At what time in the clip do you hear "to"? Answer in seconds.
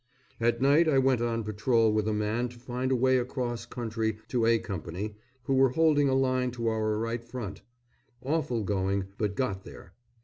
2.49-2.57, 4.29-4.47, 6.53-6.69